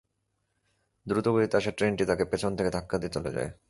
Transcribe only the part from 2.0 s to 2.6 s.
তাঁকে পেছন